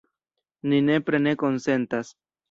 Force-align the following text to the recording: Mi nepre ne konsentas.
Mi 0.71 0.79
nepre 0.85 1.19
ne 1.25 1.33
konsentas. 1.43 2.11